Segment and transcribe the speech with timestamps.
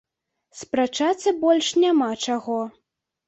[0.59, 2.59] Спрачацца больш няма чаго.